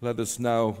[0.00, 0.76] Let us now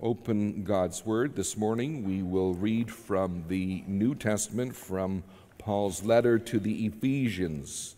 [0.00, 1.34] open God's Word.
[1.34, 5.24] This morning we will read from the New Testament from
[5.58, 7.96] Paul's letter to the Ephesians.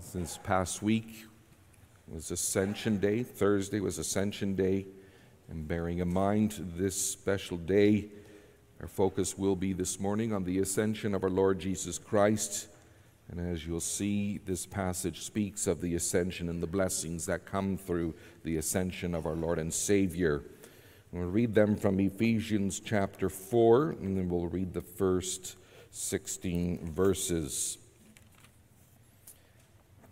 [0.00, 1.26] Since past week
[2.08, 4.86] was Ascension Day, Thursday was Ascension Day,
[5.48, 8.08] and bearing in mind this special day,
[8.80, 12.66] our focus will be this morning on the ascension of our Lord Jesus Christ.
[13.30, 17.76] And as you'll see, this passage speaks of the ascension and the blessings that come
[17.76, 20.42] through the ascension of our Lord and Savior.
[21.12, 25.56] We'll read them from Ephesians chapter 4, and then we'll read the first
[25.92, 27.78] 16 verses.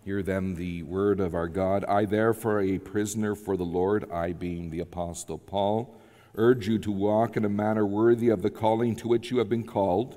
[0.05, 1.85] Hear then the word of our God.
[1.87, 5.93] I, therefore, a prisoner for the Lord, I being the Apostle Paul,
[6.37, 9.48] urge you to walk in a manner worthy of the calling to which you have
[9.48, 10.17] been called,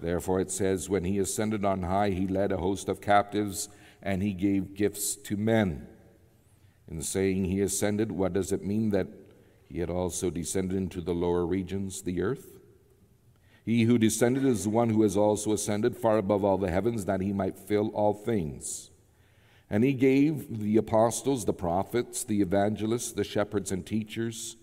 [0.00, 3.68] Therefore it says, When he ascended on high, he led a host of captives,
[4.02, 5.86] and he gave gifts to men.
[6.90, 9.06] In saying he ascended, what does it mean that
[9.68, 12.58] he had also descended into the lower regions, the earth?
[13.64, 17.04] He who descended is the one who has also ascended far above all the heavens,
[17.04, 18.90] that he might fill all things.
[19.68, 24.56] And he gave the apostles, the prophets, the evangelists, the shepherds, and teachers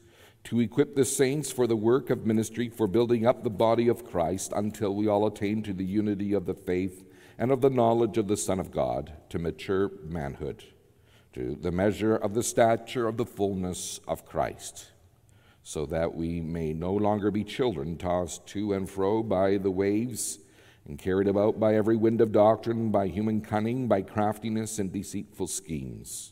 [0.47, 4.05] to equip the saints for the work of ministry, for building up the body of
[4.05, 7.03] Christ until we all attain to the unity of the faith
[7.37, 10.63] and of the knowledge of the Son of God, to mature manhood,
[11.33, 14.91] to the measure of the stature of the fullness of Christ,
[15.63, 20.39] so that we may no longer be children tossed to and fro by the waves
[20.87, 25.47] and carried about by every wind of doctrine, by human cunning, by craftiness and deceitful
[25.47, 26.31] schemes.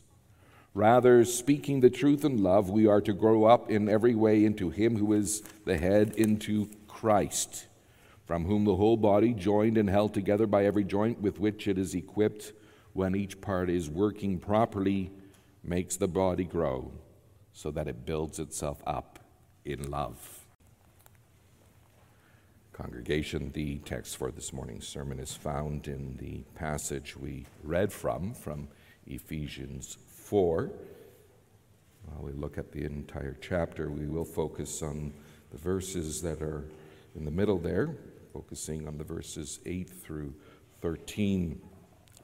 [0.76, 4.68] Rather, speaking the truth in love, we are to grow up in every way into
[4.68, 7.66] Him who is the head, into Christ,
[8.26, 11.78] from whom the whole body, joined and held together by every joint with which it
[11.78, 12.52] is equipped,
[12.92, 15.10] when each part is working properly,
[15.64, 16.92] makes the body grow
[17.54, 19.18] so that it builds itself up
[19.64, 20.40] in love.
[22.74, 28.34] Congregation, the text for this morning's sermon is found in the passage we read from,
[28.34, 28.68] from
[29.06, 30.72] Ephesians 4.
[32.06, 35.12] While we look at the entire chapter, we will focus on
[35.52, 36.64] the verses that are
[37.14, 37.94] in the middle there,
[38.32, 40.34] focusing on the verses 8 through
[40.82, 41.60] 13.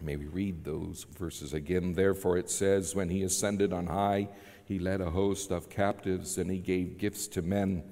[0.01, 1.93] May we read those verses again.
[1.93, 4.29] Therefore, it says, When he ascended on high,
[4.65, 7.85] he led a host of captives and he gave gifts to men.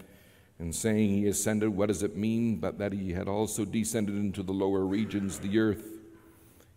[0.59, 2.57] And saying he ascended, what does it mean?
[2.57, 6.00] But that he had also descended into the lower regions, the earth.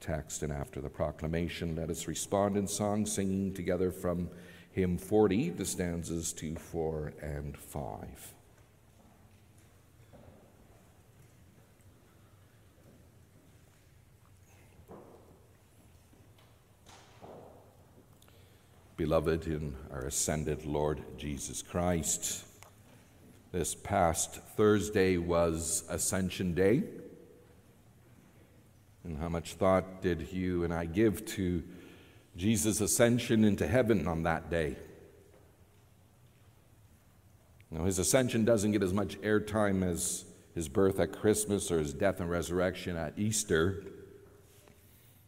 [0.00, 4.28] text, and after the proclamation, let us respond in song, singing together from
[4.72, 8.34] hymn 40, the stanzas 2, 4, and 5.
[18.96, 22.44] Beloved in our ascended Lord Jesus Christ,
[23.50, 26.82] this past Thursday was Ascension Day.
[29.04, 31.62] And how much thought did you and I give to
[32.36, 34.76] Jesus' ascension into heaven on that day?
[37.70, 40.24] Now, his ascension doesn't get as much airtime as
[40.54, 43.84] his birth at Christmas or his death and resurrection at Easter.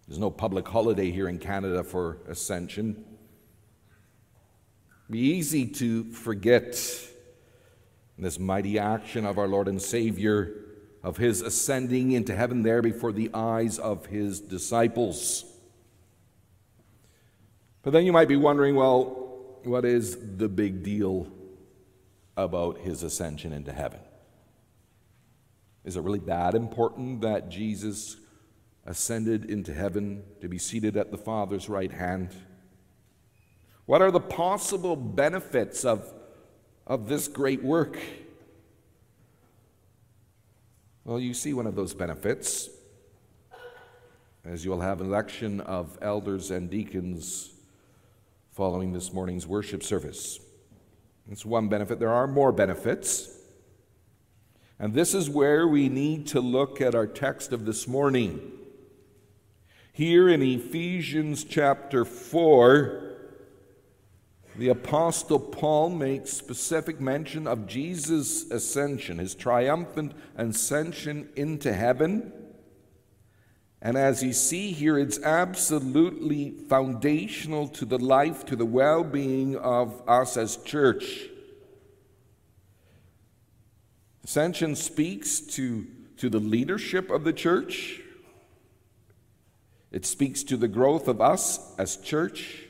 [0.06, 3.04] There's no public holiday here in Canada for ascension.
[5.04, 6.72] It'd be easy to forget
[8.18, 10.61] this mighty action of our Lord and Savior
[11.02, 15.44] of his ascending into heaven there before the eyes of his disciples.
[17.82, 19.18] But then you might be wondering well,
[19.64, 21.26] what is the big deal
[22.36, 24.00] about his ascension into heaven?
[25.84, 28.16] Is it really that important that Jesus
[28.86, 32.30] ascended into heaven to be seated at the Father's right hand?
[33.86, 36.12] What are the possible benefits of,
[36.86, 37.98] of this great work?
[41.04, 42.68] Well, you see one of those benefits
[44.44, 47.50] as you'll have an election of elders and deacons
[48.52, 50.38] following this morning's worship service.
[51.28, 51.98] It's one benefit.
[51.98, 53.36] There are more benefits.
[54.78, 58.52] And this is where we need to look at our text of this morning.
[59.92, 63.11] Here in Ephesians chapter 4,
[64.56, 72.32] the Apostle Paul makes specific mention of Jesus' ascension, his triumphant ascension into heaven.
[73.80, 79.56] And as you see here, it's absolutely foundational to the life, to the well being
[79.56, 81.28] of us as church.
[84.22, 85.86] Ascension speaks to,
[86.18, 88.00] to the leadership of the church,
[89.90, 92.61] it speaks to the growth of us as church,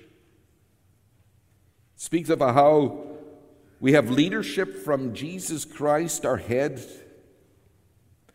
[2.02, 2.98] speaks of how
[3.78, 6.84] we have leadership from Jesus Christ, our head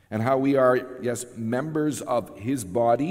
[0.10, 3.10] and how we are, yes, members of his body.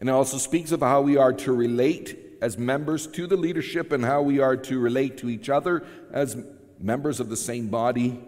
[0.00, 3.92] And it also speaks of how we are to relate as members to the leadership
[3.92, 6.36] and how we are to relate to each other as
[6.80, 8.20] members of the same body.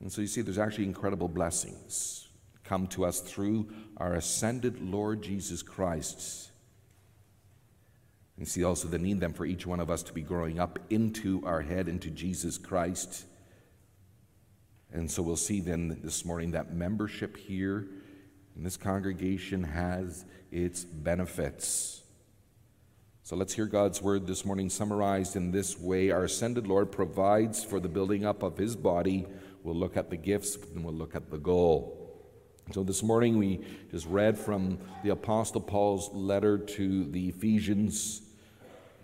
[0.00, 2.26] And so you see, there's actually incredible blessings
[2.64, 6.49] come to us through our ascended Lord Jesus Christ.
[8.40, 10.78] And see also the need then for each one of us to be growing up
[10.88, 13.26] into our head, into Jesus Christ.
[14.90, 17.86] And so we'll see then this morning that membership here
[18.56, 22.02] in this congregation has its benefits.
[23.24, 26.10] So let's hear God's word this morning summarized in this way.
[26.10, 29.26] Our ascended Lord provides for the building up of his body.
[29.62, 32.24] We'll look at the gifts and we'll look at the goal.
[32.72, 33.60] So this morning we
[33.90, 38.22] just read from the Apostle Paul's letter to the Ephesians.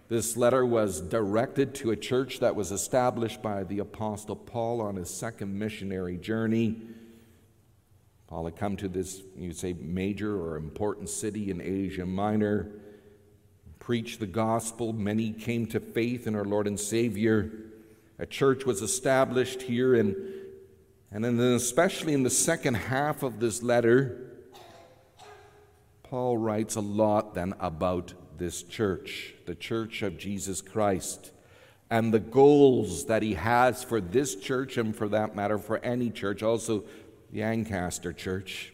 [0.08, 4.94] This letter was directed to a church that was established by the Apostle Paul on
[4.94, 6.80] his second missionary journey.
[8.28, 12.70] Paul had come to this, you'd say, major or important city in Asia Minor,
[13.80, 14.92] preached the gospel.
[14.92, 17.50] Many came to faith in our Lord and Savior.
[18.20, 20.14] A church was established here, and,
[21.10, 24.22] and then especially in the second half of this letter,
[26.04, 31.32] Paul writes a lot then about this church, the church of Jesus Christ,
[31.90, 36.10] and the goals that he has for this church and for that matter for any
[36.10, 36.84] church, also
[37.30, 38.72] the Ancaster church.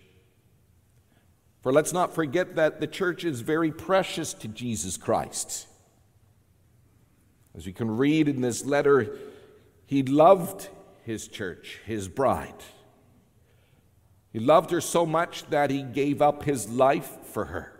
[1.60, 5.66] For let's not forget that the church is very precious to Jesus Christ.
[7.54, 9.16] As we can read in this letter,
[9.86, 10.68] he loved
[11.04, 12.54] his church, his bride.
[14.32, 17.71] He loved her so much that he gave up his life for her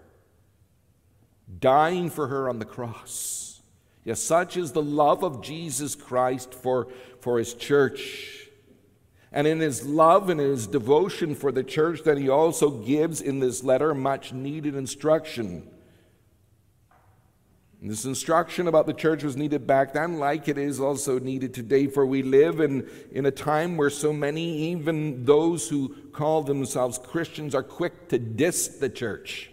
[1.60, 3.60] dying for her on the cross.
[4.04, 6.88] Yes, such is the love of Jesus Christ for,
[7.20, 8.48] for his church.
[9.30, 13.38] And in his love and his devotion for the church, that he also gives in
[13.38, 15.68] this letter much needed instruction.
[17.80, 21.54] And this instruction about the church was needed back then, like it is also needed
[21.54, 26.42] today, for we live in, in a time where so many, even those who call
[26.42, 29.51] themselves Christians, are quick to diss the church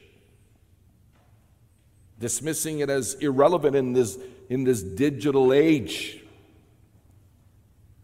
[2.19, 4.17] dismissing it as irrelevant in this,
[4.49, 6.21] in this digital age.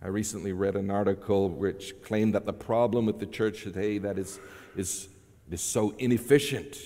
[0.02, 4.18] I recently read an article which claimed that the problem with the church today that
[4.18, 4.40] is,
[4.76, 5.10] is,
[5.52, 6.78] is so inefficient.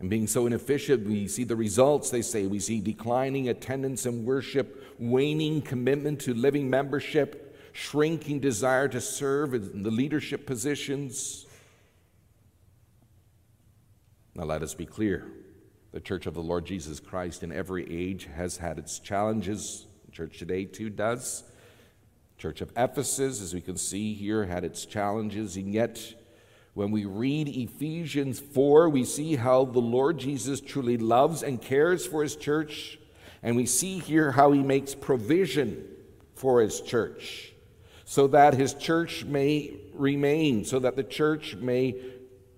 [0.00, 2.46] And being so inefficient, we see the results, they say.
[2.46, 9.54] We see declining attendance and worship, waning commitment to living membership, shrinking desire to serve
[9.54, 11.46] in the leadership positions.
[14.34, 15.24] Now, let us be clear.
[15.94, 19.86] The Church of the Lord Jesus Christ in every age has had its challenges.
[20.06, 21.44] The church today, too, does.
[22.36, 26.14] Church of Ephesus, as we can see here, had its challenges, and yet
[26.74, 32.04] when we read Ephesians 4, we see how the Lord Jesus truly loves and cares
[32.04, 32.98] for his church,
[33.40, 35.86] and we see here how he makes provision
[36.34, 37.54] for his church
[38.04, 41.94] so that his church may remain, so that the church may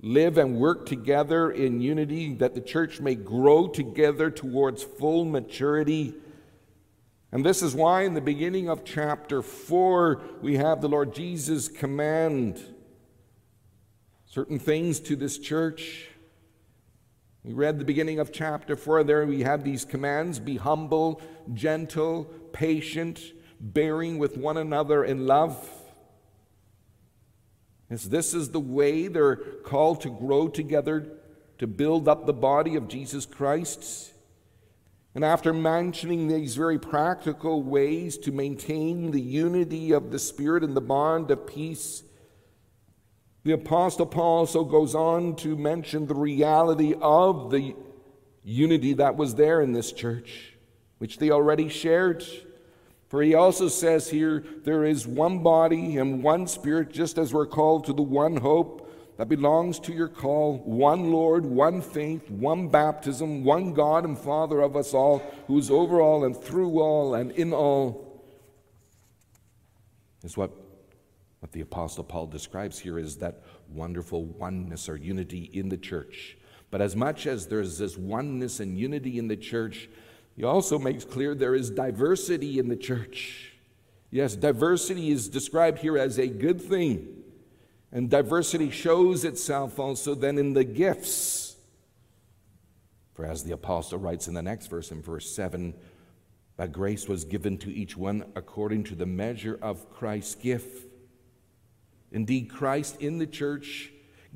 [0.07, 6.15] live and work together in unity, that the church may grow together towards full maturity.
[7.33, 11.67] And this is why, in the beginning of chapter 4, we have the Lord Jesus
[11.67, 12.63] command
[14.27, 16.09] certain things to this church.
[17.43, 21.21] We read the beginning of chapter 4, there we have these commands be humble,
[21.53, 23.21] gentle, patient,
[23.59, 25.69] bearing with one another in love.
[27.89, 31.09] As this is the way they're called to grow together
[31.59, 34.13] to build up the body of Jesus Christ.
[35.15, 40.77] And after mentioning these very practical ways to maintain the unity of the Spirit and
[40.77, 42.03] the bond of peace,
[43.45, 47.77] the Apostle Paul also goes on to mention the reality of the
[48.43, 50.57] unity that was there in this church,
[50.99, 52.25] which they already shared.
[53.09, 57.47] For he also says here, there is one body and one spirit, just as we're
[57.47, 62.69] called to the one hope that belongs to your call one Lord, one faith, one
[62.69, 67.15] baptism, one God and Father of us all, who is over all and through all
[67.15, 68.23] and in all,
[70.23, 70.51] is what,
[71.39, 76.37] what the Apostle Paul describes here is that wonderful oneness or unity in the church.
[76.71, 79.89] But as much as there's this oneness and unity in the church,
[80.37, 83.53] he also makes clear there is diversity in the church.
[84.11, 87.23] Yes, diversity is described here as a good thing.
[87.91, 91.57] And diversity shows itself also then in the gifts.
[93.15, 95.73] For as the apostle writes in the next verse, in verse 7,
[96.59, 100.87] that grace was given to each one according to the measure of Christ's gift.
[102.13, 103.91] Indeed, Christ in the church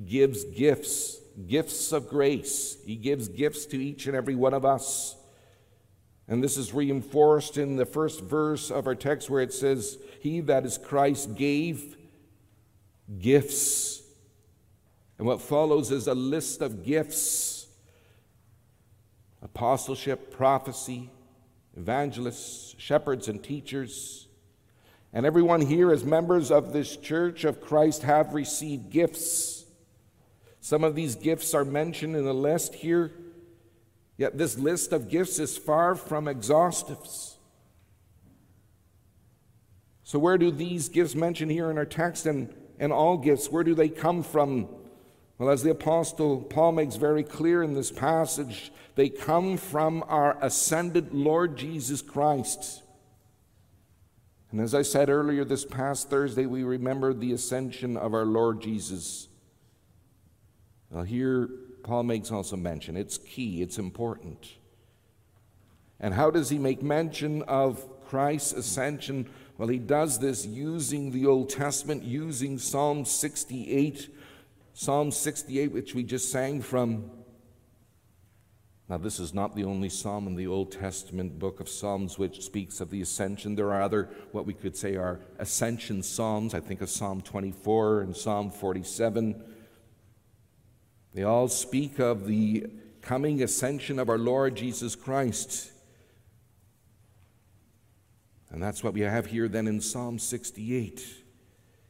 [0.07, 2.78] gives gifts, gifts of grace.
[2.87, 5.16] He gives gifts to each and every one of us.
[6.31, 10.39] And this is reinforced in the first verse of our text where it says, He
[10.43, 11.97] that is Christ gave
[13.19, 14.01] gifts.
[15.19, 17.67] And what follows is a list of gifts
[19.43, 21.11] apostleship, prophecy,
[21.77, 24.29] evangelists, shepherds, and teachers.
[25.13, 29.65] And everyone here, as members of this church of Christ, have received gifts.
[30.61, 33.11] Some of these gifts are mentioned in the list here,
[34.21, 36.99] yet this list of gifts is far from exhaustive.
[40.05, 43.62] So, where do these gifts mentioned here in our text and and all gifts, where
[43.62, 44.67] do they come from?
[45.39, 50.37] Well, as the Apostle Paul makes very clear in this passage, they come from our
[50.43, 52.83] ascended Lord Jesus Christ.
[54.50, 58.61] And as I said earlier this past Thursday, we remember the ascension of our Lord
[58.61, 59.29] Jesus.
[60.91, 61.50] Well, here
[61.83, 64.55] Paul makes also mention it's key, it's important.
[65.99, 69.29] And how does he make mention of Christ's ascension?
[69.59, 74.09] Well, he does this using the Old Testament, using Psalm 68,
[74.73, 77.11] Psalm 68, which we just sang from.
[78.89, 82.43] Now, this is not the only psalm in the Old Testament book of Psalms which
[82.43, 83.55] speaks of the ascension.
[83.55, 86.55] There are other, what we could say, are ascension psalms.
[86.55, 89.45] I think of Psalm 24 and Psalm 47.
[91.14, 92.67] They all speak of the
[93.02, 95.71] coming ascension of our Lord Jesus Christ.
[98.50, 101.05] And that's what we have here then in Psalm 68.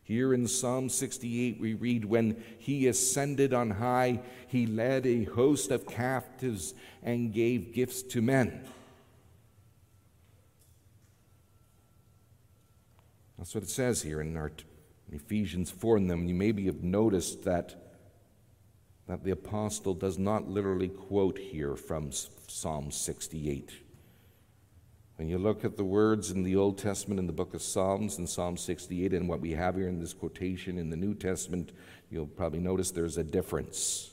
[0.03, 5.71] Here in Psalm 68, we read, When he ascended on high, he led a host
[5.71, 8.67] of captives and gave gifts to men.
[13.39, 14.50] That's what it says here in, our,
[15.09, 15.97] in Ephesians 4.
[15.97, 17.90] And then you maybe have noticed that,
[19.11, 22.12] that the apostle does not literally quote here from
[22.47, 23.73] Psalm 68.
[25.17, 28.19] When you look at the words in the Old Testament in the book of Psalms
[28.19, 31.73] in Psalm 68 and what we have here in this quotation in the New Testament,
[32.09, 34.12] you'll probably notice there's a difference.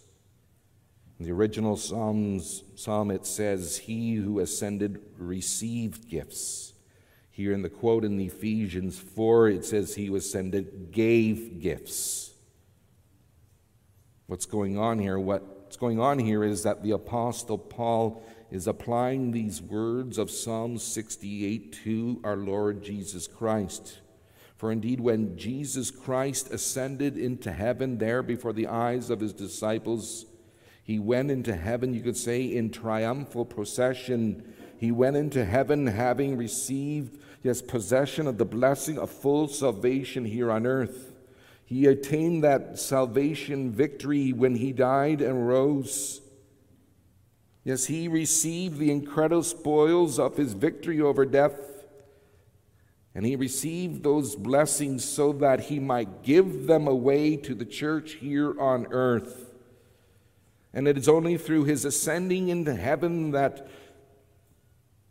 [1.20, 6.74] In the original Psalms, Psalm, it says, He who ascended received gifts.
[7.30, 12.32] Here in the quote in Ephesians 4, it says, He who ascended gave gifts.
[14.28, 15.18] What's going on here?
[15.18, 20.78] What's going on here is that the Apostle Paul is applying these words of Psalm
[20.78, 24.00] 68 to our Lord Jesus Christ.
[24.58, 30.26] For indeed, when Jesus Christ ascended into heaven there before the eyes of his disciples,
[30.84, 34.54] he went into heaven, you could say, in triumphal procession.
[34.78, 40.52] He went into heaven having received his possession of the blessing of full salvation here
[40.52, 41.14] on earth.
[41.68, 46.22] He attained that salvation victory when he died and rose.
[47.66, 51.60] Yes, he received the incredible spoils of his victory over death.
[53.14, 58.14] And he received those blessings so that he might give them away to the church
[58.14, 59.52] here on earth.
[60.74, 63.68] And it is only through his ascending into heaven that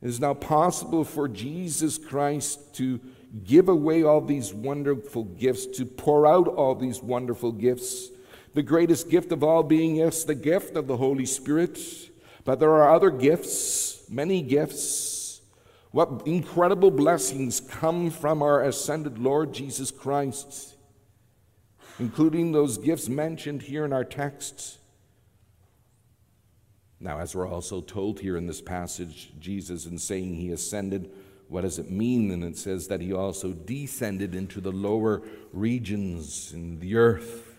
[0.00, 2.98] it is now possible for Jesus Christ to
[3.44, 8.10] give away all these wonderful gifts, to pour out all these wonderful gifts.
[8.54, 11.78] The greatest gift of all being, yes, the gift of the Holy Spirit
[12.46, 15.42] but there are other gifts, many gifts.
[15.90, 20.76] What incredible blessings come from our ascended Lord Jesus Christ,
[21.98, 24.78] including those gifts mentioned here in our text.
[27.00, 31.10] Now, as we're also told here in this passage, Jesus, in saying he ascended,
[31.48, 32.30] what does it mean?
[32.30, 35.22] And it says that he also descended into the lower
[35.52, 37.54] regions in the earth.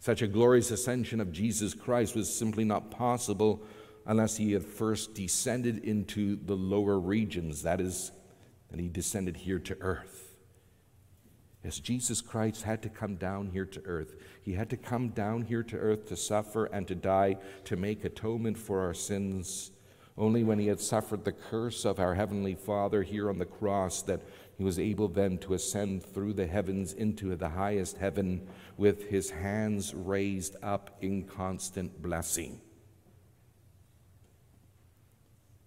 [0.00, 3.62] Such a glorious ascension of Jesus Christ was simply not possible
[4.06, 8.10] unless he had first descended into the lower regions, that is,
[8.70, 10.36] that he descended here to earth.
[11.62, 14.14] As Jesus Christ had to come down here to earth.
[14.40, 18.04] He had to come down here to earth to suffer and to die to make
[18.04, 19.72] atonement for our sins.
[20.18, 24.02] Only when he had suffered the curse of our Heavenly Father here on the cross
[24.02, 24.20] that
[24.56, 29.30] he was able then to ascend through the heavens into the highest heaven with his
[29.30, 32.60] hands raised up in constant blessing.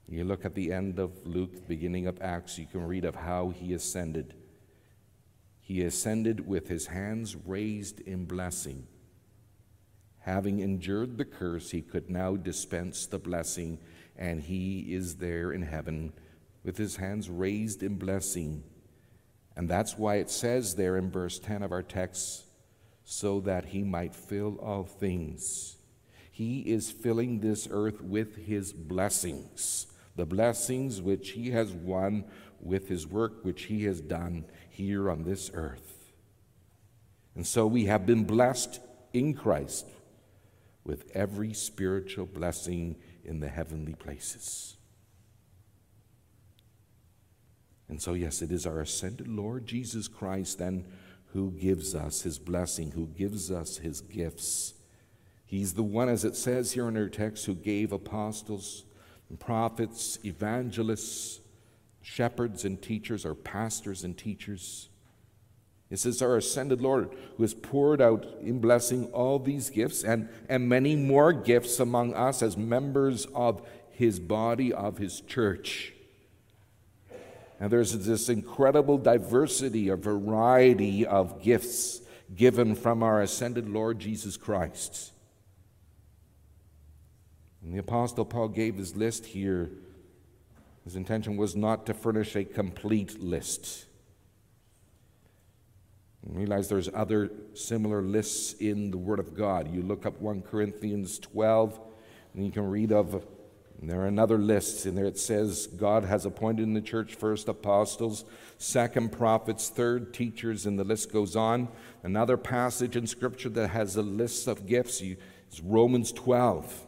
[0.09, 3.51] You look at the end of Luke, beginning of Acts, you can read of how
[3.51, 4.33] he ascended.
[5.61, 8.87] He ascended with his hands raised in blessing.
[10.19, 13.79] Having endured the curse, he could now dispense the blessing,
[14.17, 16.13] and he is there in heaven
[16.63, 18.63] with his hands raised in blessing.
[19.55, 22.45] And that's why it says there in verse 10 of our text,
[23.03, 25.77] so that he might fill all things.
[26.31, 32.23] He is filling this earth with his blessings, the blessings which he has won
[32.61, 36.13] with his work which he has done here on this earth.
[37.35, 38.79] And so we have been blessed
[39.13, 39.87] in Christ
[40.83, 44.77] with every spiritual blessing in the heavenly places.
[47.89, 50.85] And so, yes, it is our ascended Lord Jesus Christ then
[51.33, 54.73] who gives us his blessing, who gives us his gifts.
[55.45, 58.85] He's the one, as it says here in our text, who gave apostles,
[59.29, 61.39] and prophets, evangelists,
[62.01, 64.89] shepherds and teachers, our pastors and teachers.
[65.91, 70.29] It says, Our ascended Lord, who has poured out in blessing all these gifts and,
[70.49, 75.93] and many more gifts among us as members of his body, of his church.
[77.59, 82.01] And there's this incredible diversity, a variety of gifts
[82.35, 85.11] given from our ascended Lord Jesus Christ.
[87.61, 89.69] And the Apostle Paul gave his list here
[90.83, 93.85] his intention was not to furnish a complete list.
[96.23, 99.73] Realize there's other similar lists in the Word of God.
[99.73, 101.79] You look up 1 Corinthians 12,
[102.33, 103.25] and you can read of,
[103.83, 105.05] there are another lists in there.
[105.05, 108.25] It says God has appointed in the church first apostles,
[108.59, 111.67] second prophets, third teachers, and the list goes on.
[112.03, 115.17] Another passage in Scripture that has a list of gifts is
[115.63, 116.85] Romans 12.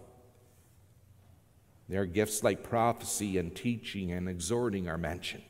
[1.89, 5.43] There are gifts like prophecy and teaching and exhorting are mentioned.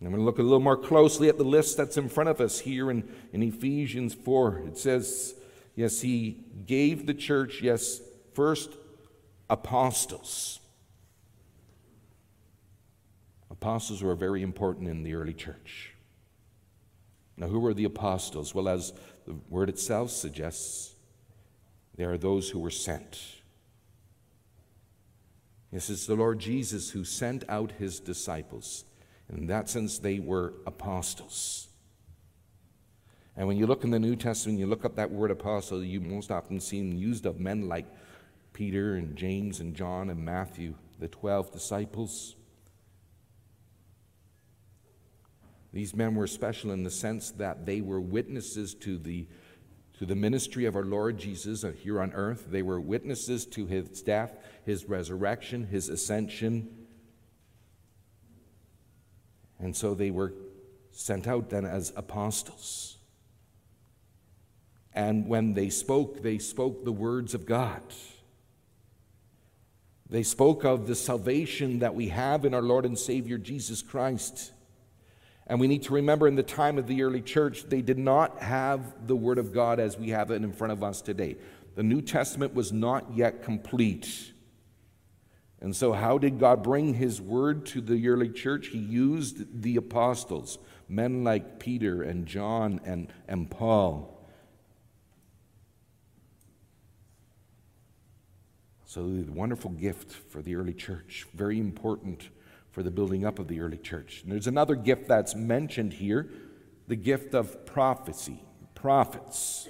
[0.00, 2.40] I'm going to look a little more closely at the list that's in front of
[2.40, 4.58] us here in, in Ephesians 4.
[4.66, 5.34] It says,
[5.74, 8.00] Yes, he gave the church, yes,
[8.34, 8.70] first
[9.48, 10.60] apostles.
[13.50, 15.94] Apostles were very important in the early church.
[17.36, 18.54] Now, who were the apostles?
[18.54, 18.92] Well, as
[19.26, 20.94] the word itself suggests,
[21.94, 23.20] they are those who were sent.
[25.70, 28.85] Yes, it's the Lord Jesus who sent out his disciples.
[29.34, 31.68] In that sense, they were apostles.
[33.36, 36.00] And when you look in the New Testament, you look up that word apostle, you
[36.00, 37.86] most often see used of men like
[38.52, 42.36] Peter and James and John and Matthew, the 12 disciples.
[45.72, 49.26] These men were special in the sense that they were witnesses to the
[49.98, 52.46] to the ministry of our Lord Jesus uh, here on earth.
[52.50, 56.85] They were witnesses to his death, his resurrection, his ascension.
[59.58, 60.32] And so they were
[60.92, 62.96] sent out then as apostles.
[64.94, 67.82] And when they spoke, they spoke the words of God.
[70.08, 74.52] They spoke of the salvation that we have in our Lord and Savior Jesus Christ.
[75.46, 78.40] And we need to remember in the time of the early church, they did not
[78.40, 81.36] have the Word of God as we have it in front of us today.
[81.74, 84.32] The New Testament was not yet complete.
[85.66, 88.68] And so, how did God bring His Word to the early church?
[88.68, 94.24] He used the apostles, men like Peter and John and, and Paul.
[98.84, 102.28] So, the wonderful gift for the early church, very important
[102.70, 104.22] for the building up of the early church.
[104.22, 106.30] And there's another gift that's mentioned here
[106.86, 108.40] the gift of prophecy,
[108.76, 109.68] prophets.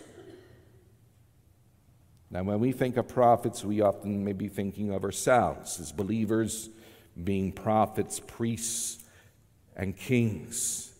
[2.36, 6.68] Now, when we think of prophets, we often may be thinking of ourselves as believers
[7.24, 9.02] being prophets, priests,
[9.74, 10.92] and kings.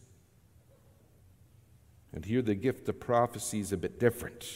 [2.15, 4.49] And here the gift of prophecy is a bit different.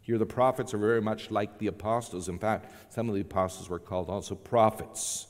[0.00, 2.28] Here, the prophets are very much like the apostles.
[2.28, 5.26] In fact, some of the apostles were called also prophets.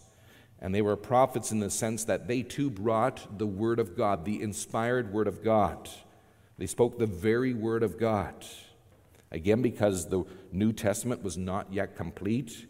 [0.61, 4.27] And they were prophets in the sense that they too brought the Word of God,
[4.27, 5.89] the inspired Word of God.
[6.59, 8.35] They spoke the very Word of God.
[9.33, 12.66] Again, because the New Testament was not yet complete,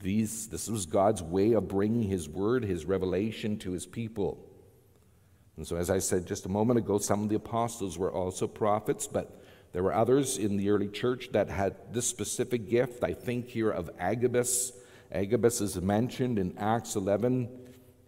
[0.00, 4.38] these, this was God's way of bringing His Word, His revelation to His people.
[5.56, 8.46] And so, as I said just a moment ago, some of the apostles were also
[8.46, 13.02] prophets, but there were others in the early church that had this specific gift.
[13.02, 14.72] I think here of Agabus.
[15.10, 17.48] Agabus is mentioned in Acts 11.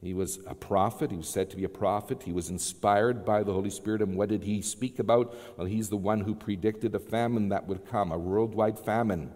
[0.01, 1.11] He was a prophet.
[1.11, 2.23] He was said to be a prophet.
[2.23, 4.01] He was inspired by the Holy Spirit.
[4.01, 5.35] And what did he speak about?
[5.59, 9.31] Well, he's the one who predicted a famine that would come, a worldwide famine.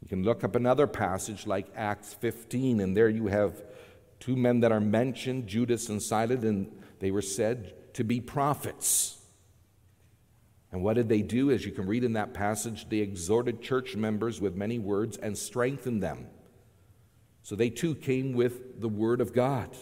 [0.00, 3.62] You can look up another passage like Acts 15, and there you have
[4.20, 9.18] two men that are mentioned, Judas and Silas, and they were said to be prophets.
[10.72, 11.50] And what did they do?
[11.50, 15.36] As you can read in that passage, they exhorted church members with many words and
[15.36, 16.26] strengthened them.
[17.48, 19.74] So they too came with the Word of God.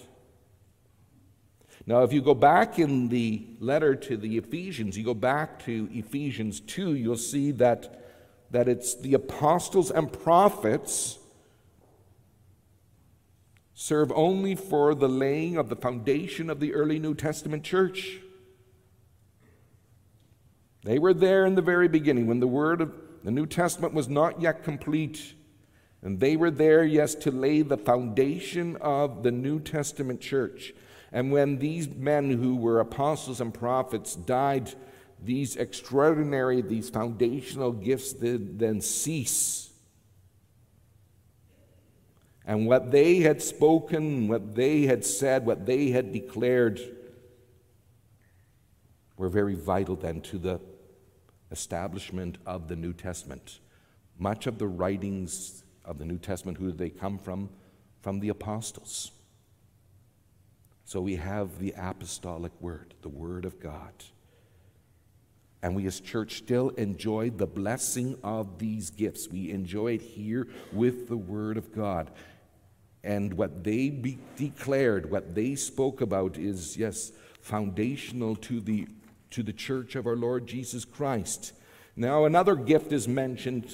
[1.85, 5.89] Now, if you go back in the letter to the Ephesians, you go back to
[5.91, 8.05] Ephesians 2, you'll see that,
[8.53, 11.19] that it's the apostles and prophets
[13.75, 18.21] serve only for the laying of the foundation of the early New Testament church.
[20.85, 24.09] They were there in the very beginning when the word of the New Testament was
[24.09, 25.35] not yet complete.
[26.03, 30.73] And they were there, yes, to lay the foundation of the New Testament church.
[31.13, 34.75] And when these men who were apostles and prophets died,
[35.23, 39.71] these extraordinary, these foundational gifts did then cease.
[42.45, 46.81] And what they had spoken, what they had said, what they had declared
[49.17, 50.61] were very vital then to the
[51.51, 53.59] establishment of the New Testament.
[54.19, 57.49] Much of the writings of the New Testament, who did they come from?
[58.03, 59.13] From the apostles.
[60.85, 63.93] So we have the apostolic word, the word of God.
[65.63, 69.29] And we as church still enjoy the blessing of these gifts.
[69.29, 72.11] We enjoy it here with the word of God.
[73.03, 78.87] And what they declared, what they spoke about is, yes, foundational to the
[79.31, 81.53] to the church of our Lord Jesus Christ.
[81.95, 83.73] Now, another gift is mentioned.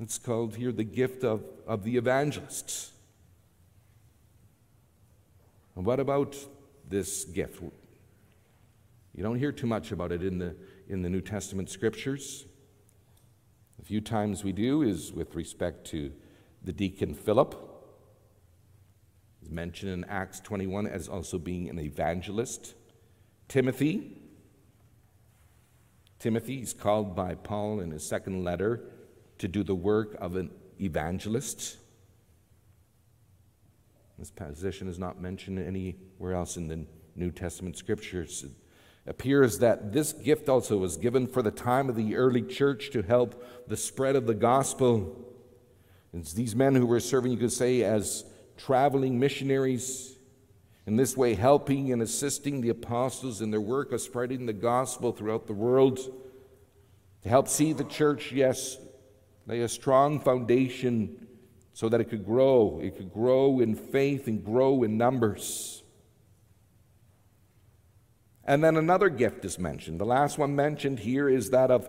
[0.00, 2.92] It's called here the gift of, of the evangelists.
[5.76, 6.36] And what about
[6.88, 7.62] this gift?
[9.14, 10.56] You don't hear too much about it in the,
[10.88, 12.46] in the New Testament scriptures.
[13.78, 16.10] A few times we do is with respect to
[16.64, 17.54] the deacon Philip.
[19.38, 22.74] He's mentioned in Acts 21 as also being an evangelist.
[23.48, 24.16] Timothy,
[26.18, 28.82] Timothy is called by Paul in his second letter
[29.40, 30.50] to do the work of an
[30.80, 31.78] evangelist.
[34.18, 38.44] This position is not mentioned anywhere else in the New Testament scriptures.
[38.44, 38.50] It
[39.06, 43.00] appears that this gift also was given for the time of the early church to
[43.00, 45.26] help the spread of the gospel.
[46.12, 48.24] It's these men who were serving, you could say, as
[48.58, 50.18] traveling missionaries
[50.86, 55.12] in this way, helping and assisting the apostles in their work of spreading the gospel
[55.12, 55.98] throughout the world,
[57.22, 58.76] to help see the church, yes,
[59.46, 61.26] lay a strong foundation
[61.72, 62.80] so that it could grow.
[62.82, 65.82] It could grow in faith and grow in numbers.
[68.44, 70.00] And then another gift is mentioned.
[70.00, 71.88] The last one mentioned here is that of,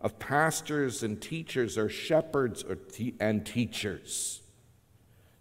[0.00, 4.42] of pastors and teachers or shepherds or te- and teachers.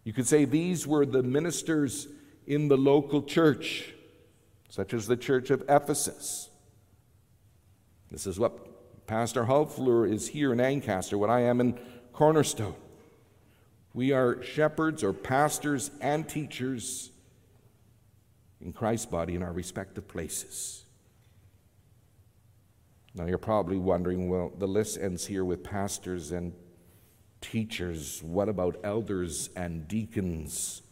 [0.04, 2.08] You could say these were the ministers
[2.48, 3.94] in the local church,
[4.70, 6.50] such as the church of Ephesus.
[8.10, 8.71] This is what
[9.12, 11.78] Pastor Hulfler is here in Ancaster, what I am in
[12.14, 12.76] Cornerstone.
[13.94, 17.12] We are shepherds or pastors and teachers
[18.62, 20.86] in Christ's body in our respective places.
[23.14, 26.54] Now, you're probably wondering well, the list ends here with pastors and
[27.42, 28.24] teachers.
[28.24, 30.84] What about elders and deacons?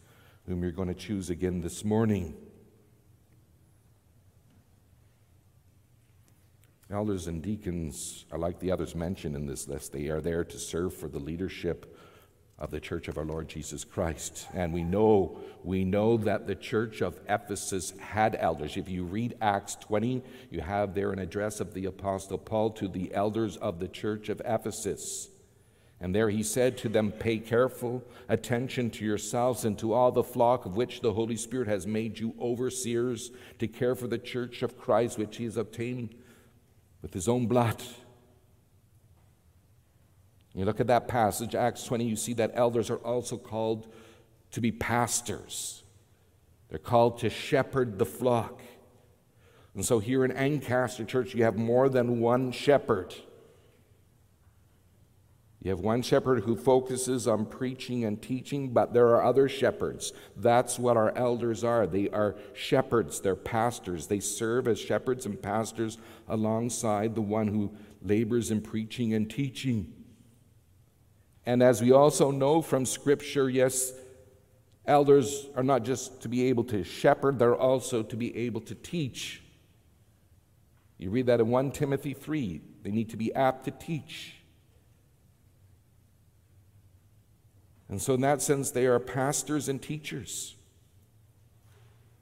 [0.46, 2.34] whom you're going to choose again this morning.
[6.92, 9.92] Elders and deacons are like the others mentioned in this list.
[9.92, 11.96] They are there to serve for the leadership
[12.58, 14.48] of the church of our Lord Jesus Christ.
[14.52, 18.76] And we know, we know that the church of Ephesus had elders.
[18.76, 22.88] If you read Acts 20, you have there an address of the Apostle Paul to
[22.88, 25.28] the elders of the church of Ephesus.
[26.00, 30.22] And there he said to them, Pay careful attention to yourselves and to all the
[30.24, 34.62] flock of which the Holy Spirit has made you overseers to care for the church
[34.62, 36.14] of Christ, which he has obtained
[37.02, 37.82] with his own blood.
[40.54, 43.92] You look at that passage, Acts 20, you see that elders are also called
[44.50, 45.84] to be pastors.
[46.68, 48.60] They're called to shepherd the flock.
[49.74, 53.14] And so here in Ancaster Church, you have more than one shepherd.
[55.62, 60.14] You have one shepherd who focuses on preaching and teaching, but there are other shepherds.
[60.34, 61.86] That's what our elders are.
[61.86, 64.06] They are shepherds, they're pastors.
[64.06, 69.92] They serve as shepherds and pastors alongside the one who labors in preaching and teaching.
[71.44, 73.92] And as we also know from Scripture, yes,
[74.86, 78.74] elders are not just to be able to shepherd, they're also to be able to
[78.74, 79.42] teach.
[80.96, 82.62] You read that in 1 Timothy 3.
[82.82, 84.39] They need to be apt to teach.
[87.90, 90.54] And so, in that sense, they are pastors and teachers.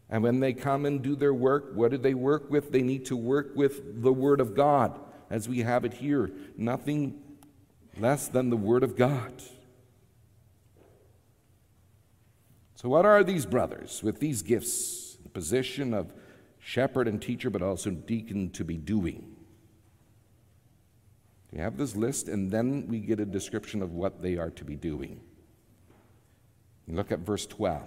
[0.09, 2.73] And when they come and do their work, what do they work with?
[2.73, 6.31] They need to work with the Word of God, as we have it here.
[6.57, 7.23] Nothing
[7.99, 9.43] less than the Word of God.
[12.75, 16.15] So, what are these brothers with these gifts, the position of
[16.59, 19.37] shepherd and teacher, but also deacon, to be doing?
[21.53, 24.65] We have this list, and then we get a description of what they are to
[24.65, 25.21] be doing.
[26.89, 27.85] Look at verse 12.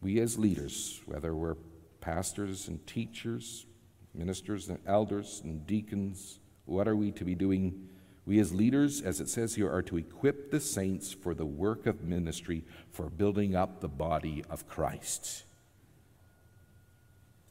[0.00, 1.56] We, as leaders, whether we're
[2.00, 3.66] pastors and teachers,
[4.14, 7.88] ministers and elders and deacons, what are we to be doing?
[8.24, 11.86] We, as leaders, as it says here, are to equip the saints for the work
[11.86, 15.44] of ministry, for building up the body of Christ.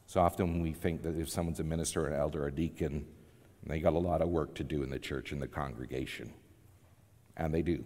[0.06, 3.06] So often we think that if someone's a minister, or an elder, or a deacon,
[3.64, 6.32] they got a lot of work to do in the church and the congregation.
[7.36, 7.84] And they do.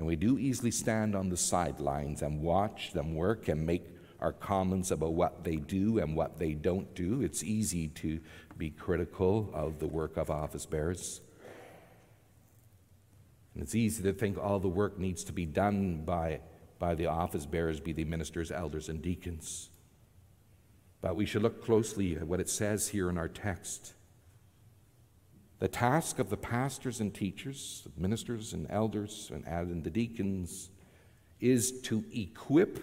[0.00, 3.84] And we do easily stand on the sidelines and watch them work and make
[4.18, 7.20] our comments about what they do and what they don't do.
[7.20, 8.18] It's easy to
[8.56, 11.20] be critical of the work of office bearers.
[13.52, 16.40] And it's easy to think all the work needs to be done by,
[16.78, 19.68] by the office bearers, be they ministers, elders, and deacons.
[21.02, 23.92] But we should look closely at what it says here in our text.
[25.60, 30.70] The task of the pastors and teachers, ministers and elders, and adding the deacons,
[31.38, 32.80] is to equip,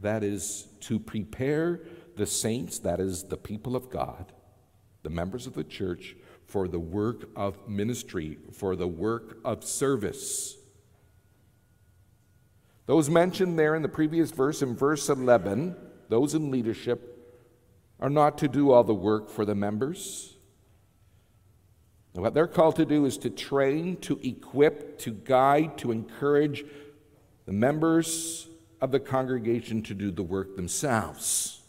[0.00, 1.80] that is, to prepare
[2.16, 4.32] the saints, that is, the people of God,
[5.04, 10.56] the members of the church, for the work of ministry, for the work of service.
[12.86, 15.76] Those mentioned there in the previous verse, in verse 11,
[16.08, 17.08] those in leadership,
[18.00, 20.36] are not to do all the work for the members.
[22.14, 26.64] What they're called to do is to train, to equip, to guide, to encourage
[27.46, 28.48] the members
[28.80, 31.62] of the congregation to do the work themselves.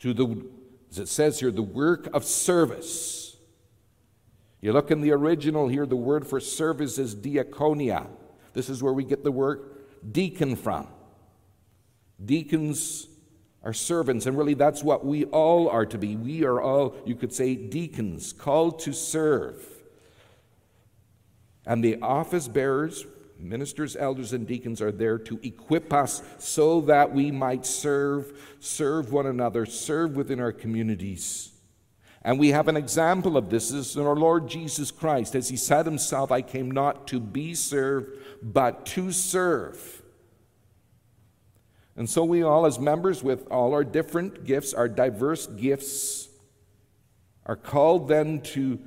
[0.00, 0.44] To the,
[0.90, 3.36] as it says here, the work of service.
[4.60, 8.06] You look in the original here, the word for service is diaconia.
[8.52, 9.60] This is where we get the word
[10.12, 10.86] deacon from.
[12.24, 13.08] Deacons
[13.68, 16.16] are servants, and really that's what we all are to be.
[16.16, 19.62] We are all, you could say, deacons, called to serve.
[21.66, 23.04] And the office bearers,
[23.38, 29.12] ministers, elders, and deacons are there to equip us so that we might serve, serve
[29.12, 31.50] one another, serve within our communities.
[32.22, 35.34] And we have an example of this, is in our Lord Jesus Christ.
[35.34, 40.02] As he said himself, I came not to be served, but to serve
[41.98, 46.28] and so we all, as members with all our different gifts, our diverse gifts,
[47.44, 48.78] are called then to,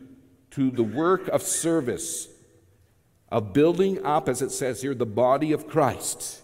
[0.51, 2.29] to the work of service,
[3.29, 6.41] of building up, as it says here, the body of Christ.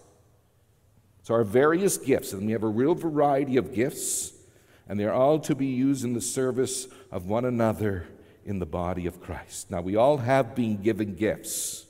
[1.23, 4.33] So, our various gifts, and we have a real variety of gifts,
[4.89, 8.07] and they're all to be used in the service of one another
[8.43, 9.71] in the body of Christ.
[9.71, 11.85] Now, we all have been given gifts.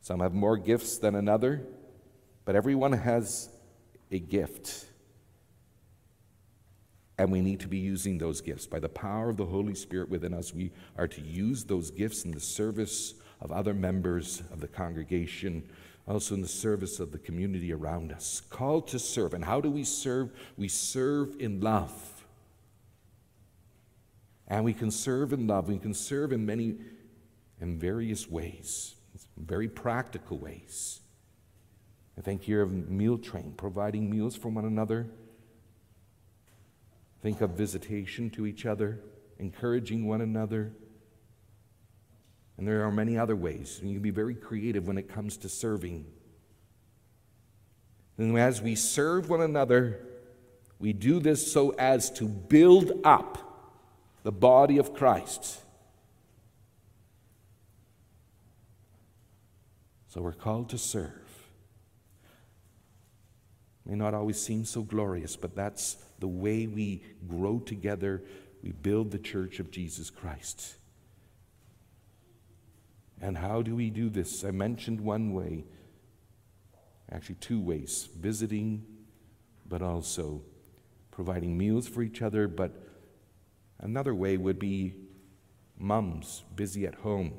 [0.00, 1.62] Some have more gifts than another,
[2.44, 3.48] but everyone has
[4.10, 4.86] a gift.
[7.18, 8.66] And we need to be using those gifts.
[8.66, 12.24] By the power of the Holy Spirit within us, we are to use those gifts
[12.24, 15.68] in the service of other members of the congregation,
[16.08, 18.42] also in the service of the community around us.
[18.48, 19.34] Called to serve.
[19.34, 20.30] And how do we serve?
[20.56, 22.24] We serve in love.
[24.48, 25.68] And we can serve in love.
[25.68, 26.76] We can serve in many
[27.60, 28.94] in various ways,
[29.36, 30.99] very practical ways.
[32.20, 35.06] I think here of meal train, providing meals for one another.
[37.22, 39.00] Think of visitation to each other,
[39.38, 40.70] encouraging one another.
[42.58, 43.78] And there are many other ways.
[43.80, 46.04] And you can be very creative when it comes to serving.
[48.18, 50.06] And as we serve one another,
[50.78, 53.38] we do this so as to build up
[54.24, 55.58] the body of Christ.
[60.08, 61.19] So we're called to serve.
[63.90, 68.22] May not always seem so glorious, but that's the way we grow together.
[68.62, 70.76] We build the church of Jesus Christ.
[73.20, 74.44] And how do we do this?
[74.44, 75.64] I mentioned one way,
[77.10, 78.86] actually, two ways visiting,
[79.68, 80.42] but also
[81.10, 82.46] providing meals for each other.
[82.46, 82.70] But
[83.80, 84.94] another way would be
[85.76, 87.32] mums busy at home,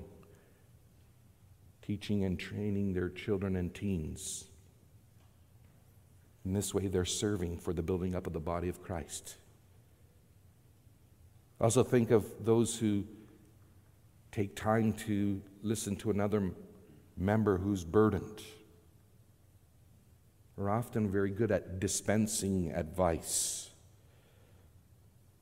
[1.82, 4.50] teaching and training their children and teens.
[6.46, 9.38] In this way, they're serving for the building up of the body of Christ.
[11.60, 13.04] Also, think of those who
[14.32, 16.52] take time to listen to another
[17.18, 18.42] member who's burdened.
[20.56, 23.70] We're often very good at dispensing advice,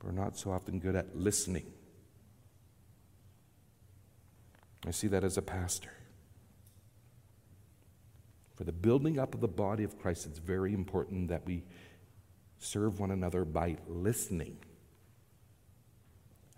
[0.02, 1.66] we're not so often good at listening.
[4.86, 5.90] I see that as a pastor.
[8.60, 11.64] For the building up of the body of Christ, it's very important that we
[12.58, 14.58] serve one another by listening.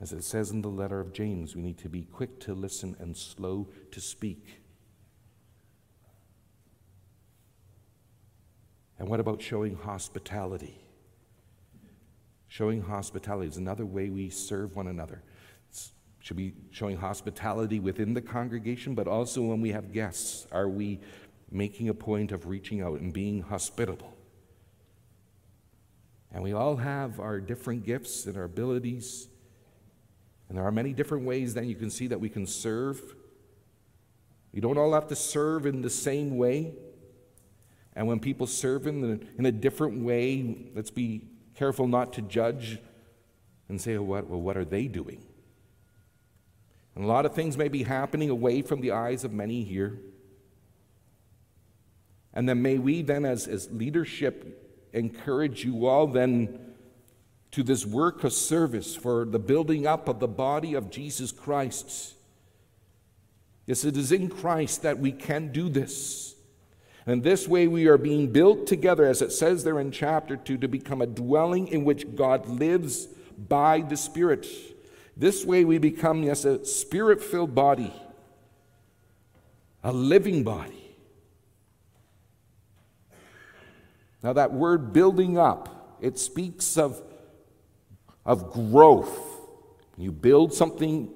[0.01, 2.97] As it says in the letter of James, we need to be quick to listen
[2.99, 4.63] and slow to speak.
[8.99, 10.85] And what about showing hospitality?
[12.49, 15.23] Showing hospitality is another way we serve one another.
[16.19, 20.47] Should be showing hospitality within the congregation, but also when we have guests.
[20.53, 21.01] Are we
[21.53, 24.13] making a point of reaching out and being hospitable?
[26.33, 29.29] And we all have our different gifts and our abilities.
[30.49, 33.01] And there are many different ways then you can see that we can serve.
[34.53, 36.75] We don't all have to serve in the same way.
[37.95, 42.23] And when people serve in, the, in a different way, let's be careful not to
[42.23, 42.79] judge
[43.69, 45.23] and say, oh, what, well, what are they doing?
[46.95, 49.99] And a lot of things may be happening away from the eyes of many here.
[52.35, 56.59] And then may we then, as, as leadership, encourage you all then
[57.53, 62.15] to this work of service for the building up of the body of Jesus Christ.
[63.67, 66.35] Yes, it is in Christ that we can do this.
[67.05, 70.59] And this way we are being built together, as it says there in chapter 2,
[70.59, 73.07] to become a dwelling in which God lives
[73.49, 74.47] by the Spirit.
[75.17, 77.93] This way we become, yes, a spirit filled body,
[79.83, 80.82] a living body.
[84.23, 87.03] Now, that word building up, it speaks of
[88.25, 89.19] of growth.
[89.97, 91.11] You build something,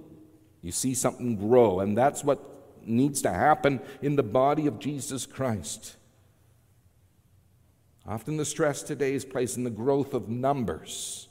[0.62, 2.42] you see something grow, and that's what
[2.84, 5.96] needs to happen in the body of Jesus Christ.
[8.06, 11.28] Often the stress today is placed in the growth of numbers.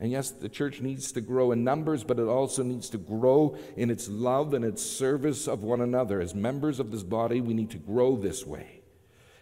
[0.00, 3.56] And yes, the church needs to grow in numbers, but it also needs to grow
[3.76, 6.20] in its love and its service of one another.
[6.20, 8.81] As members of this body, we need to grow this way.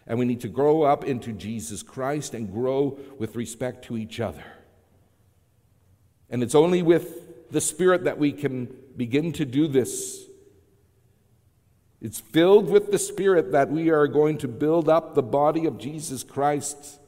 [0.07, 4.19] And we need to grow up into Jesus Christ and grow with respect to each
[4.19, 4.43] other.
[6.29, 10.25] And it's only with the Spirit that we can begin to do this.
[12.01, 15.77] It's filled with the Spirit that we are going to build up the body of
[15.77, 16.99] Jesus Christ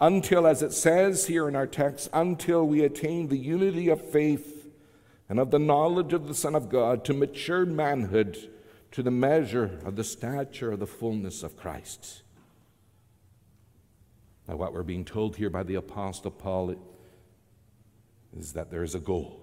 [0.00, 4.66] until, as it says here in our text, until we attain the unity of faith
[5.28, 8.50] and of the knowledge of the Son of God to mature manhood
[8.92, 12.22] to the measure of the stature of the fullness of Christ.
[14.46, 16.74] Now, what we're being told here by the Apostle Paul
[18.36, 19.40] is that there is a goal.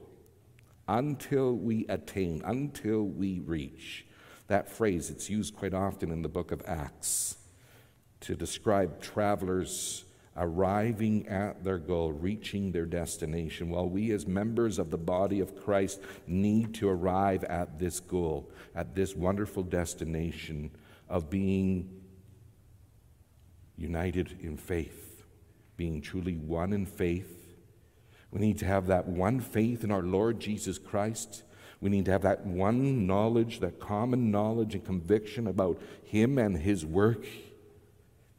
[0.88, 4.05] Until we attain, until we reach.
[4.47, 7.38] That phrase, it's used quite often in the book of Acts
[8.21, 10.05] to describe travelers
[10.39, 13.69] arriving at their goal, reaching their destination.
[13.69, 18.49] While we, as members of the body of Christ, need to arrive at this goal,
[18.73, 20.71] at this wonderful destination
[21.08, 22.02] of being
[23.78, 25.23] united in faith,
[25.78, 27.39] being truly one in faith
[28.32, 31.43] we need to have that one faith in our Lord Jesus Christ.
[31.82, 36.58] We need to have that one knowledge, that common knowledge and conviction about Him and
[36.58, 37.25] His work.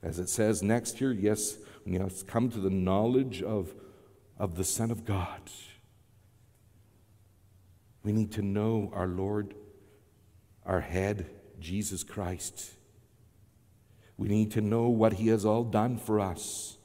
[0.03, 1.57] As it says next here, yes,
[1.91, 3.75] we must come to the knowledge of,
[4.39, 5.41] of the Son of God.
[8.05, 9.55] We need to know our Lord,
[10.65, 11.29] our head,
[11.59, 12.71] Jesus Christ.
[14.17, 16.77] We need to know what He has all done for us.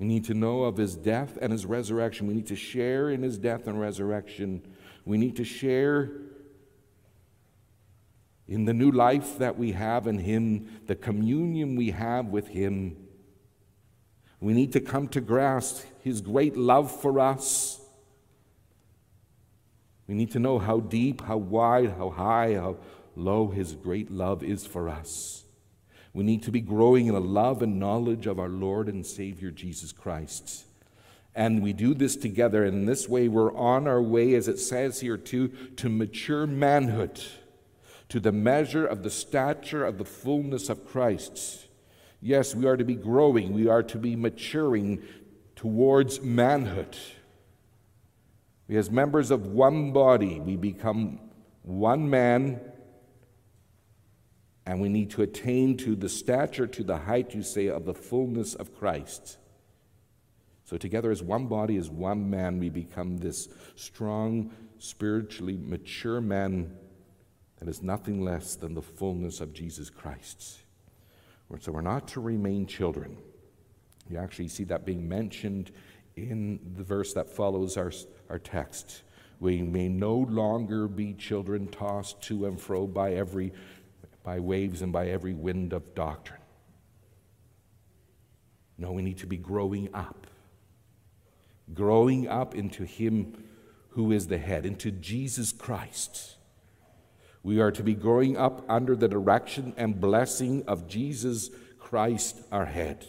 [0.00, 2.26] We need to know of his death and his resurrection.
[2.26, 4.66] We need to share in his death and resurrection.
[5.04, 6.10] We need to share
[8.50, 12.96] in the new life that we have in him, the communion we have with him.
[14.40, 17.78] We need to come to grasp His great love for us.
[20.08, 22.78] We need to know how deep, how wide, how high, how
[23.14, 25.44] low His great love is for us.
[26.12, 29.52] We need to be growing in a love and knowledge of our Lord and Savior
[29.52, 30.64] Jesus Christ.
[31.34, 32.64] And we do this together.
[32.64, 36.46] And in this way, we're on our way, as it says here too, to mature
[36.46, 37.22] manhood,
[38.10, 41.66] to the measure of the stature of the fullness of Christ.
[42.20, 45.02] Yes, we are to be growing, we are to be maturing
[45.56, 46.96] towards manhood.
[48.68, 51.20] We, as members of one body, we become
[51.62, 52.60] one man,
[54.66, 57.94] and we need to attain to the stature, to the height, you say, of the
[57.94, 59.38] fullness of Christ.
[60.64, 66.76] So, together as one body, as one man, we become this strong, spiritually mature man
[67.68, 70.60] is nothing less than the fullness of Jesus Christ.
[71.58, 73.16] So, we're not to remain children.
[74.08, 75.72] You actually see that being mentioned
[76.14, 77.92] in the verse that follows our,
[78.28, 79.02] our text.
[79.40, 83.52] We may no longer be children tossed to and fro by every
[84.22, 86.42] by waves and by every wind of doctrine.
[88.78, 90.26] No, we need to be growing up
[91.74, 93.44] growing up into Him
[93.90, 96.36] who is the head, into Jesus Christ.
[97.42, 102.66] We are to be growing up under the direction and blessing of Jesus Christ, our
[102.66, 103.06] head.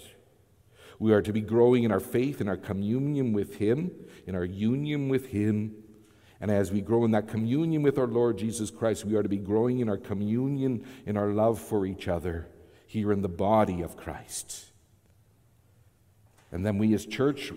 [1.00, 3.92] We are to be growing in our faith, in our communion with Him,
[4.26, 5.76] in our union with Him.
[6.40, 9.30] And as we grow in that communion with our Lord Jesus Christ, we are to
[9.30, 12.48] be growing in our communion, in our love for each other
[12.88, 14.66] here in the body of Christ.
[16.52, 17.52] And then we as church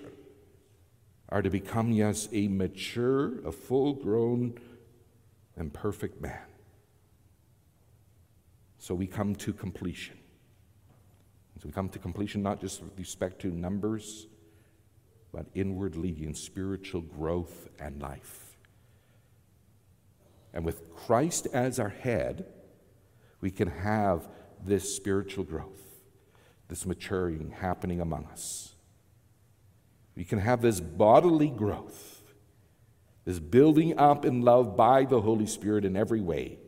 [1.29, 4.59] are to become, yes, a mature, a full grown,
[5.57, 6.41] and perfect man.
[8.85, 10.19] So we come to completion.
[11.59, 14.27] So we come to completion not just with respect to numbers,
[15.33, 18.59] but inwardly in spiritual growth and life.
[20.53, 22.45] And with Christ as our head,
[23.41, 24.29] we can have
[24.63, 26.03] this spiritual growth,
[26.69, 28.75] this maturing happening among us.
[30.15, 32.21] We can have this bodily growth,
[33.25, 36.59] this building up in love by the Holy Spirit in every way.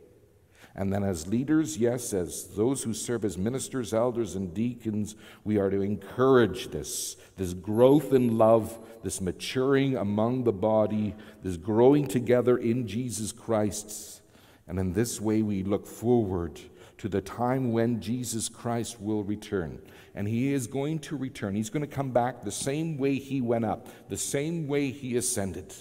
[0.79, 5.57] And then, as leaders, yes, as those who serve as ministers, elders, and deacons, we
[5.57, 12.07] are to encourage this, this growth in love, this maturing among the body, this growing
[12.07, 14.21] together in Jesus Christ.
[14.67, 16.59] And in this way, we look forward
[16.99, 19.81] to the time when Jesus Christ will return.
[20.13, 21.55] And he is going to return.
[21.55, 25.17] He's going to come back the same way he went up, the same way he
[25.17, 25.73] ascended.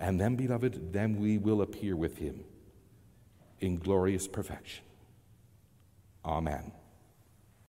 [0.00, 2.44] And then, beloved, then we will appear with him
[3.60, 4.84] in glorious perfection.
[6.24, 6.72] Amen.